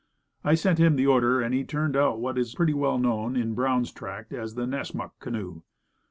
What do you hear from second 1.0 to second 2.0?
order, and he turned